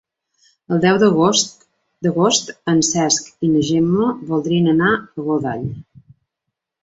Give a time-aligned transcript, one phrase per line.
[0.75, 5.69] El deu d'agost en Cesc i na Gemma voldrien anar a Godall.